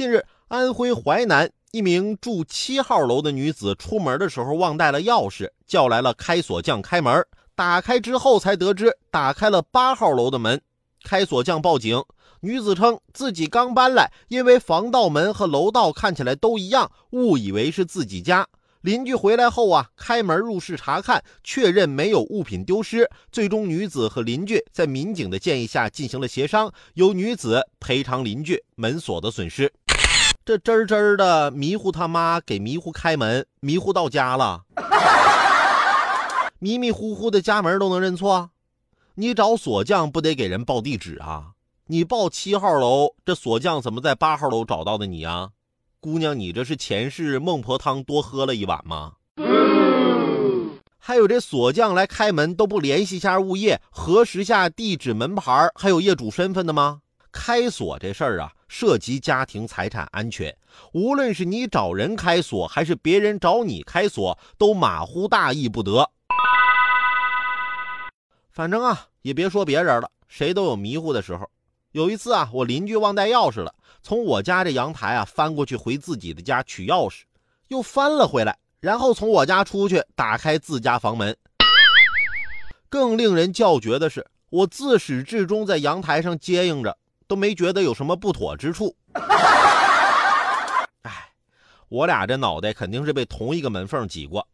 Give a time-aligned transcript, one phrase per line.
[0.00, 7.22] 近日，安徽淮南一名住七号楼的女子出门的时候忘带了钥匙，叫来了开锁匠开门。
[7.54, 10.58] 打开之后才得知，打开了八号楼的门。
[11.04, 12.02] 开锁匠报警，
[12.40, 18.48] 女子称自己刚搬来，因为防盗门和楼道看起来都一样，误以为是自己家。
[18.80, 23.06] 邻居回来后啊，开门入室查看，确认没有物品丢失。
[23.30, 29.70] 最终，女子和邻居在民警的建议下进行了协商，由女子赔偿邻居门锁的损失。
[30.50, 34.62] 这真真的迷糊他妈给迷糊开门，迷糊到家了，
[36.58, 38.50] 迷迷糊糊的家门都能认错？
[39.14, 41.52] 你找锁匠不得给人报地址啊？
[41.86, 45.50] 你报七号楼，这锁匠怎么在八号楼找到的你啊？
[46.00, 49.12] 姑娘，你这是前世孟婆汤多喝了一碗吗？
[50.98, 57.02] 还有这锁匠来开门都不联系一下物业，核实下地址、门牌，还有业主身份的吗？
[57.32, 60.56] 开锁这事儿啊，涉及家庭财产安全，
[60.92, 66.10] 无论是你找人开锁，还是别人找你开锁，都马虎大意不得。
[68.50, 71.48] 反正啊，也别说别人了，谁都有迷糊的时候。
[71.92, 77.22] 有一次啊，我邻居忘带钥匙了，从我家这阳台啊翻过去回自己的家取钥匙，
[77.68, 81.36] 又翻了回来，然后从我家出去打开自家房门。
[82.88, 86.96] 更令人叫绝的是，我自始至终在阳台上接应着，
[87.30, 88.92] 都没觉得有什么不妥之处。
[91.02, 91.12] 哎，
[91.88, 94.44] 我俩这脑袋肯定是被同一个门缝挤过。